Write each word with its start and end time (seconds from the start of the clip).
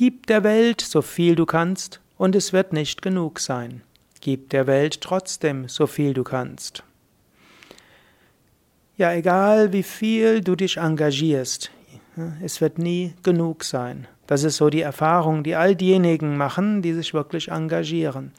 Gib 0.00 0.28
der 0.28 0.44
Welt 0.44 0.80
so 0.80 1.02
viel 1.02 1.34
du 1.34 1.44
kannst, 1.44 2.00
und 2.16 2.34
es 2.34 2.54
wird 2.54 2.72
nicht 2.72 3.02
genug 3.02 3.38
sein. 3.38 3.82
Gib 4.22 4.48
der 4.48 4.66
Welt 4.66 5.02
trotzdem 5.02 5.68
so 5.68 5.86
viel 5.86 6.14
du 6.14 6.24
kannst. 6.24 6.82
Ja, 8.96 9.12
egal 9.12 9.74
wie 9.74 9.82
viel 9.82 10.40
du 10.40 10.56
dich 10.56 10.78
engagierst, 10.78 11.70
es 12.42 12.62
wird 12.62 12.78
nie 12.78 13.12
genug 13.22 13.62
sein. 13.62 14.06
Das 14.26 14.42
ist 14.42 14.56
so 14.56 14.70
die 14.70 14.80
Erfahrung, 14.80 15.42
die 15.42 15.54
all 15.54 15.76
diejenigen 15.76 16.34
machen, 16.34 16.80
die 16.80 16.94
sich 16.94 17.12
wirklich 17.12 17.50
engagieren. 17.50 18.32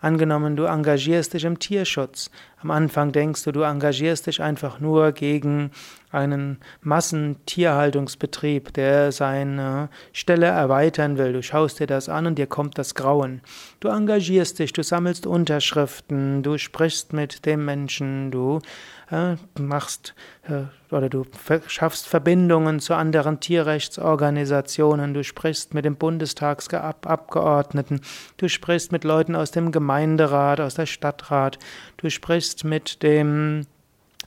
Angenommen, 0.00 0.56
du 0.56 0.64
engagierst 0.64 1.34
dich 1.34 1.44
im 1.44 1.60
Tierschutz. 1.60 2.28
Am 2.64 2.70
Anfang 2.70 3.12
denkst 3.12 3.44
du, 3.44 3.52
du 3.52 3.60
engagierst 3.60 4.26
dich 4.26 4.40
einfach 4.40 4.80
nur 4.80 5.12
gegen 5.12 5.70
einen 6.10 6.60
Massentierhaltungsbetrieb, 6.80 8.72
der 8.72 9.12
seine 9.12 9.90
Stelle 10.14 10.46
erweitern 10.46 11.18
will. 11.18 11.34
Du 11.34 11.42
schaust 11.42 11.80
dir 11.80 11.86
das 11.86 12.08
an 12.08 12.26
und 12.26 12.38
dir 12.38 12.46
kommt 12.46 12.78
das 12.78 12.94
Grauen. 12.94 13.42
Du 13.80 13.88
engagierst 13.88 14.60
dich, 14.60 14.72
du 14.72 14.82
sammelst 14.82 15.26
Unterschriften, 15.26 16.42
du 16.42 16.56
sprichst 16.56 17.12
mit 17.12 17.44
dem 17.44 17.66
Menschen, 17.66 18.30
du 18.30 18.60
äh, 19.10 19.36
machst 19.60 20.14
äh, 20.48 20.62
oder 20.94 21.08
du 21.08 21.26
schaffst 21.66 22.06
Verbindungen 22.06 22.78
zu 22.80 22.94
anderen 22.94 23.40
Tierrechtsorganisationen, 23.40 25.12
du 25.12 25.24
sprichst 25.24 25.74
mit 25.74 25.84
dem 25.84 25.96
Bundestagsabgeordneten, 25.96 28.00
du 28.36 28.48
sprichst 28.48 28.92
mit 28.92 29.04
Leuten 29.04 29.34
aus 29.34 29.50
dem 29.50 29.72
Gemeinderat, 29.72 30.60
aus 30.60 30.74
der 30.74 30.86
Stadtrat, 30.86 31.58
du 31.96 32.10
sprichst 32.10 32.53
mit 32.62 33.02
dem 33.02 33.66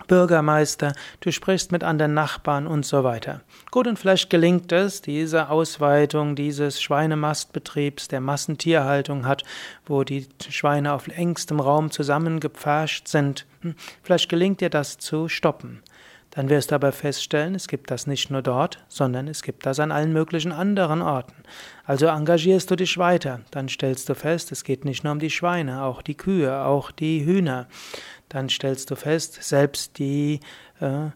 Bürgermeister, 0.07 0.93
du 1.21 1.31
sprichst 1.31 1.71
mit 1.71 1.83
anderen 1.83 2.13
Nachbarn 2.13 2.67
und 2.67 2.85
so 2.85 3.03
weiter. 3.03 3.41
Gut, 3.71 3.87
und 3.87 3.97
vielleicht 3.97 4.29
gelingt 4.29 4.71
es, 4.71 5.01
diese 5.01 5.49
Ausweitung 5.49 6.35
dieses 6.35 6.81
Schweinemastbetriebs, 6.81 8.07
der 8.07 8.21
Massentierhaltung 8.21 9.25
hat, 9.25 9.43
wo 9.85 10.03
die 10.03 10.27
Schweine 10.49 10.93
auf 10.93 11.07
engstem 11.07 11.59
Raum 11.59 11.91
zusammengepfercht 11.91 13.07
sind, 13.07 13.45
hm, 13.61 13.75
vielleicht 14.03 14.29
gelingt 14.29 14.61
dir 14.61 14.69
das 14.69 14.97
zu 14.97 15.27
stoppen. 15.27 15.81
Dann 16.37 16.49
wirst 16.49 16.69
du 16.69 16.75
aber 16.75 16.91
feststellen, 16.91 17.55
es 17.55 17.67
gibt 17.67 17.89
das 17.89 18.05
nicht 18.05 18.29
nur 18.29 18.43
dort, 18.43 18.83
sondern 18.89 19.27
es 19.27 19.41
gibt 19.41 19.65
das 19.65 19.79
an 19.79 19.91
allen 19.91 20.13
möglichen 20.13 20.51
anderen 20.51 21.01
Orten. 21.01 21.33
Also 21.83 22.05
engagierst 22.05 22.69
du 22.69 22.75
dich 22.75 22.99
weiter, 22.99 23.39
dann 23.49 23.69
stellst 23.69 24.07
du 24.07 24.13
fest, 24.13 24.51
es 24.51 24.63
geht 24.63 24.85
nicht 24.85 25.03
nur 25.03 25.13
um 25.13 25.19
die 25.19 25.31
Schweine, 25.31 25.81
auch 25.81 26.03
die 26.03 26.15
Kühe, 26.15 26.63
auch 26.63 26.91
die 26.91 27.25
Hühner. 27.25 27.67
Dann 28.29 28.49
stellst 28.49 28.91
du 28.91 28.95
fest, 28.95 29.41
selbst 29.41 29.97
die, 29.97 30.39
äh, 30.79 31.09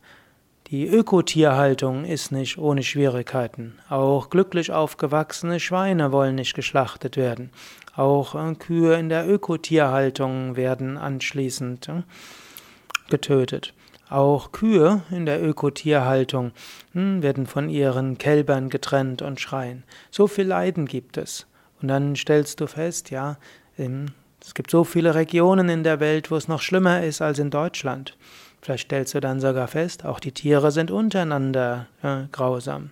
die 0.68 0.88
Ökotierhaltung 0.88 2.06
ist 2.06 2.32
nicht 2.32 2.58
ohne 2.58 2.84
Schwierigkeiten. 2.84 3.78
Auch 3.90 4.30
glücklich 4.30 4.72
aufgewachsene 4.72 5.60
Schweine 5.60 6.12
wollen 6.12 6.36
nicht 6.36 6.54
geschlachtet 6.54 7.18
werden. 7.18 7.52
Auch 7.96 8.36
äh, 8.36 8.56
Kühe 8.56 8.96
in 8.96 9.10
der 9.10 9.28
Ökotierhaltung 9.28 10.56
werden 10.56 10.98
anschließend 10.98 11.90
äh, 11.90 12.04
getötet. 13.10 13.74
Auch 14.10 14.52
Kühe 14.52 15.04
in 15.10 15.26
der 15.26 15.42
Ökotierhaltung 15.42 16.52
hm, 16.94 17.24
werden 17.24 17.46
von 17.48 17.70
ihren 17.70 18.18
Kälbern 18.18 18.70
getrennt 18.70 19.22
und 19.22 19.40
schreien. 19.40 19.84
So 20.10 20.28
viel 20.28 20.48
Leiden 20.48 20.86
gibt 20.86 21.18
es. 21.18 21.48
Und 21.82 21.88
dann 21.88 22.16
stellst 22.16 22.60
du 22.60 22.68
fest, 22.68 23.10
ja, 23.10 23.38
es 24.44 24.54
gibt 24.54 24.72
so 24.72 24.84
viele 24.84 25.16
Regionen 25.16 25.70
in 25.70 25.84
der 25.84 26.00
Welt, 26.00 26.32
wo 26.32 26.36
es 26.36 26.48
noch 26.48 26.62
schlimmer 26.62 27.04
ist 27.04 27.22
als 27.22 27.40
in 27.40 27.52
Deutschland. 27.52 28.18
Vielleicht 28.62 28.86
stellst 28.86 29.14
du 29.14 29.20
dann 29.20 29.40
sogar 29.40 29.68
fest, 29.68 30.06
auch 30.06 30.20
die 30.20 30.32
Tiere 30.32 30.72
sind 30.72 30.92
untereinander 30.92 31.88
äh, 32.04 32.24
grausam. 32.32 32.92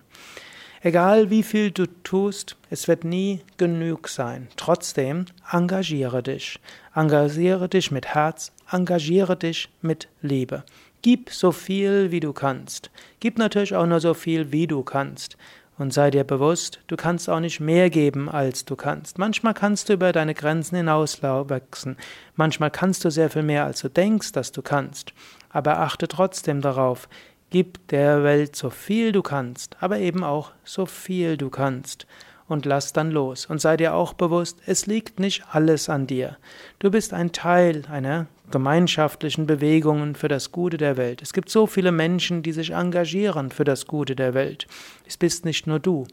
Egal 0.82 1.28
wie 1.28 1.42
viel 1.42 1.70
du 1.70 1.86
tust, 2.04 2.56
es 2.70 2.88
wird 2.88 3.04
nie 3.04 3.42
genug 3.58 4.08
sein. 4.08 4.48
Trotzdem 4.56 5.26
engagiere 5.52 6.22
dich. 6.22 6.58
Engagiere 6.94 7.68
dich 7.68 7.90
mit 7.90 8.06
Herz, 8.06 8.52
engagiere 8.70 9.36
dich 9.36 9.68
mit 9.82 10.08
Liebe. 10.22 10.64
Gib 11.02 11.30
so 11.30 11.52
viel, 11.52 12.10
wie 12.10 12.20
du 12.20 12.32
kannst. 12.32 12.90
Gib 13.20 13.38
natürlich 13.38 13.74
auch 13.74 13.86
nur 13.86 14.00
so 14.00 14.14
viel, 14.14 14.52
wie 14.52 14.66
du 14.66 14.82
kannst. 14.82 15.36
Und 15.80 15.94
sei 15.94 16.10
dir 16.10 16.24
bewusst, 16.24 16.78
du 16.88 16.96
kannst 16.96 17.30
auch 17.30 17.40
nicht 17.40 17.58
mehr 17.58 17.88
geben, 17.88 18.28
als 18.28 18.66
du 18.66 18.76
kannst. 18.76 19.16
Manchmal 19.16 19.54
kannst 19.54 19.88
du 19.88 19.94
über 19.94 20.12
deine 20.12 20.34
Grenzen 20.34 20.76
hinauswachsen. 20.76 21.96
Manchmal 22.36 22.70
kannst 22.70 23.02
du 23.02 23.10
sehr 23.10 23.30
viel 23.30 23.44
mehr, 23.44 23.64
als 23.64 23.80
du 23.80 23.88
denkst, 23.88 24.32
dass 24.32 24.52
du 24.52 24.60
kannst. 24.60 25.14
Aber 25.48 25.78
achte 25.78 26.06
trotzdem 26.06 26.60
darauf, 26.60 27.08
gib 27.48 27.88
der 27.88 28.22
Welt 28.24 28.56
so 28.56 28.68
viel 28.68 29.12
du 29.12 29.22
kannst, 29.22 29.78
aber 29.80 30.00
eben 30.00 30.22
auch 30.22 30.52
so 30.64 30.84
viel 30.84 31.38
du 31.38 31.48
kannst 31.48 32.06
und 32.46 32.66
lass 32.66 32.92
dann 32.92 33.10
los. 33.10 33.46
Und 33.46 33.62
sei 33.62 33.78
dir 33.78 33.94
auch 33.94 34.12
bewusst, 34.12 34.58
es 34.66 34.84
liegt 34.84 35.18
nicht 35.18 35.44
alles 35.50 35.88
an 35.88 36.06
dir. 36.06 36.36
Du 36.78 36.90
bist 36.90 37.14
ein 37.14 37.32
Teil 37.32 37.84
einer 37.90 38.26
gemeinschaftlichen 38.50 39.46
Bewegung 39.46 40.14
für 40.14 40.28
das 40.28 40.52
Gute 40.52 40.76
der 40.76 40.96
Welt. 40.96 41.22
Es 41.22 41.32
gibt 41.32 41.50
so 41.50 41.66
viele 41.66 41.92
Menschen, 41.92 42.42
die 42.42 42.52
sich 42.52 42.72
engagieren 42.72 43.50
für 43.50 43.64
das 43.64 43.86
Gute 43.86 44.16
der 44.16 44.34
Welt. 44.34 44.66
Es 45.06 45.16
bist 45.16 45.44
nicht 45.44 45.66
nur 45.66 45.78
du. 45.78 46.06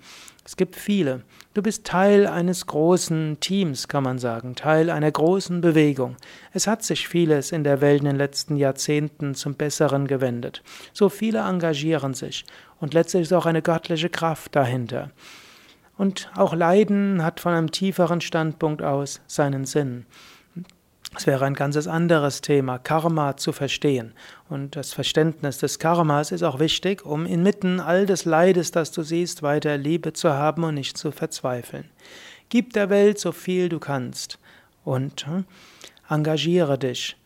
Es 0.45 0.55
gibt 0.55 0.77
viele. 0.77 1.23
Du 1.53 1.61
bist 1.61 1.85
Teil 1.85 2.25
eines 2.25 2.67
großen 2.67 3.37
Teams, 3.41 3.89
kann 3.89 4.03
man 4.03 4.17
sagen, 4.17 4.55
Teil 4.55 4.89
einer 4.89 5.11
großen 5.11 5.59
Bewegung. 5.59 6.15
Es 6.53 6.67
hat 6.67 6.83
sich 6.83 7.07
vieles 7.07 7.51
in 7.51 7.65
der 7.65 7.81
Welt 7.81 7.99
in 7.99 8.05
den 8.05 8.15
letzten 8.15 8.55
Jahrzehnten 8.55 9.35
zum 9.35 9.55
Besseren 9.55 10.07
gewendet. 10.07 10.63
So 10.93 11.09
viele 11.09 11.39
engagieren 11.39 12.13
sich 12.13 12.45
und 12.79 12.93
letztlich 12.93 13.23
ist 13.23 13.33
auch 13.33 13.45
eine 13.45 13.61
göttliche 13.61 14.09
Kraft 14.09 14.55
dahinter. 14.55 15.11
Und 15.97 16.31
auch 16.35 16.53
Leiden 16.53 17.23
hat 17.23 17.39
von 17.39 17.53
einem 17.53 17.71
tieferen 17.71 18.21
Standpunkt 18.21 18.81
aus 18.81 19.19
seinen 19.27 19.65
Sinn. 19.65 20.05
Es 21.17 21.25
wäre 21.25 21.45
ein 21.45 21.55
ganzes 21.55 21.87
anderes 21.87 22.41
Thema, 22.41 22.77
Karma 22.77 23.37
zu 23.37 23.51
verstehen. 23.51 24.13
Und 24.49 24.75
das 24.75 24.93
Verständnis 24.93 25.57
des 25.57 25.79
Karmas 25.79 26.31
ist 26.31 26.43
auch 26.43 26.59
wichtig, 26.59 27.03
um 27.03 27.25
inmitten 27.25 27.79
all 27.79 28.05
des 28.05 28.25
Leides, 28.25 28.69
das 28.69 28.91
du 28.91 29.01
siehst, 29.01 29.41
weiter 29.41 29.77
Liebe 29.77 30.13
zu 30.13 30.29
haben 30.31 30.63
und 30.63 30.75
nicht 30.75 30.95
zu 30.95 31.11
verzweifeln. 31.11 31.85
Gib 32.49 32.73
der 32.73 32.91
Welt 32.91 33.17
so 33.17 33.31
viel 33.31 33.67
du 33.67 33.79
kannst 33.79 34.37
und 34.85 35.25
hm, 35.25 35.45
engagiere 36.07 36.77
dich. 36.77 37.17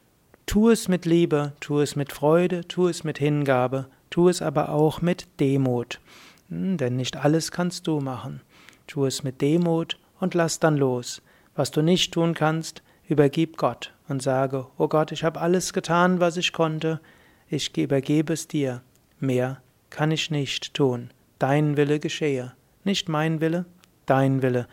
Tu 0.45 0.69
es 0.69 0.87
mit 0.87 1.05
Liebe, 1.05 1.51
tu 1.59 1.81
es 1.81 1.97
mit 1.97 2.13
Freude, 2.13 2.65
tu 2.69 2.87
es 2.87 3.03
mit 3.03 3.17
Hingabe, 3.17 3.87
tu 4.09 4.29
es 4.29 4.41
aber 4.41 4.69
auch 4.69 5.01
mit 5.01 5.27
Demut. 5.41 5.99
Hm, 6.47 6.77
denn 6.77 6.95
nicht 6.95 7.17
alles 7.17 7.51
kannst 7.51 7.87
du 7.87 7.99
machen. 7.99 8.39
Tu 8.87 9.05
es 9.05 9.23
mit 9.23 9.41
Demut 9.41 9.99
und 10.21 10.33
lass 10.33 10.59
dann 10.59 10.77
los. 10.77 11.21
Was 11.55 11.71
du 11.71 11.81
nicht 11.81 12.13
tun 12.13 12.33
kannst, 12.33 12.81
übergib 13.11 13.57
Gott 13.57 13.93
und 14.07 14.21
sage, 14.21 14.59
O 14.77 14.85
oh 14.85 14.87
Gott, 14.87 15.11
ich 15.11 15.25
habe 15.25 15.41
alles 15.41 15.73
getan, 15.73 16.21
was 16.21 16.37
ich 16.37 16.53
konnte, 16.53 17.01
ich 17.49 17.77
übergebe 17.77 18.31
es 18.31 18.47
dir. 18.47 18.81
Mehr 19.19 19.61
kann 19.89 20.11
ich 20.11 20.31
nicht 20.31 20.73
tun. 20.73 21.11
Dein 21.37 21.75
Wille 21.75 21.99
geschehe. 21.99 22.53
Nicht 22.85 23.09
mein 23.09 23.41
Wille, 23.41 23.65
dein 24.05 24.41
Wille 24.41 24.65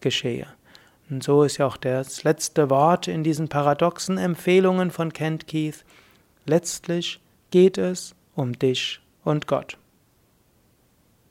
geschehe. 0.00 0.46
Und 1.10 1.24
so 1.24 1.42
ist 1.42 1.58
ja 1.58 1.66
auch 1.66 1.76
das 1.76 2.22
letzte 2.22 2.70
Wort 2.70 3.08
in 3.08 3.24
diesen 3.24 3.48
paradoxen 3.48 4.16
Empfehlungen 4.16 4.92
von 4.92 5.12
Kent 5.12 5.48
Keith. 5.48 5.84
Letztlich 6.46 7.20
geht 7.50 7.76
es 7.76 8.14
um 8.36 8.56
dich 8.56 9.00
und 9.24 9.48
Gott. 9.48 9.76